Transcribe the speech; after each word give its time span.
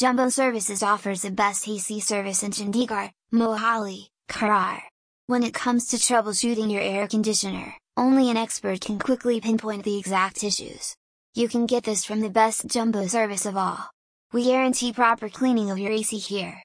Jumbo 0.00 0.30
Services 0.30 0.82
offers 0.82 1.20
the 1.20 1.30
best 1.30 1.68
AC 1.68 2.00
service 2.00 2.42
in 2.42 2.52
Chandigarh, 2.52 3.10
Mohali, 3.34 4.08
Kharar. 4.30 4.80
When 5.26 5.42
it 5.42 5.52
comes 5.52 5.88
to 5.88 5.98
troubleshooting 5.98 6.72
your 6.72 6.80
air 6.80 7.06
conditioner, 7.06 7.74
only 7.98 8.30
an 8.30 8.38
expert 8.38 8.80
can 8.80 8.98
quickly 8.98 9.42
pinpoint 9.42 9.84
the 9.84 9.98
exact 9.98 10.42
issues. 10.42 10.96
You 11.34 11.48
can 11.48 11.66
get 11.66 11.84
this 11.84 12.06
from 12.06 12.20
the 12.20 12.30
best 12.30 12.66
jumbo 12.66 13.08
service 13.08 13.44
of 13.44 13.58
all. 13.58 13.90
We 14.32 14.44
guarantee 14.44 14.94
proper 14.94 15.28
cleaning 15.28 15.70
of 15.70 15.78
your 15.78 15.92
AC 15.92 16.16
here. 16.16 16.58